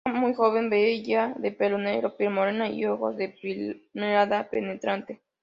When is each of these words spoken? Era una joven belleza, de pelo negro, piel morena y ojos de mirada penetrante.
Era 0.03 0.17
una 0.17 0.33
joven 0.33 0.71
belleza, 0.71 1.33
de 1.37 1.51
pelo 1.51 1.77
negro, 1.77 2.17
piel 2.17 2.31
morena 2.31 2.67
y 2.67 2.85
ojos 2.85 3.17
de 3.17 3.37
mirada 3.93 4.49
penetrante. 4.49 5.21